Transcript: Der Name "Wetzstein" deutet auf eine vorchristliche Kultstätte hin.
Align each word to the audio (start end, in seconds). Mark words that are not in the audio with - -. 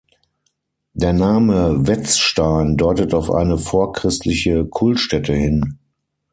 Der 0.95 1.13
Name 1.13 1.85
"Wetzstein" 1.87 2.75
deutet 2.75 3.13
auf 3.13 3.29
eine 3.29 3.59
vorchristliche 3.59 4.65
Kultstätte 4.65 5.35
hin. 5.35 5.77